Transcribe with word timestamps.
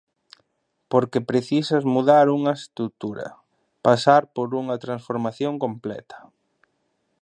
Porque 0.91 1.27
precisas 1.31 1.83
mudar 1.93 2.25
unha 2.37 2.53
estrutura, 2.59 3.27
pasar 3.85 4.23
por 4.35 4.47
unha 4.61 4.77
transformación 4.85 5.53
completa. 5.65 6.17